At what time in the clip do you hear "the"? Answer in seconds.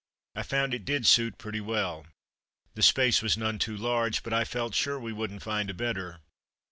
2.73-2.81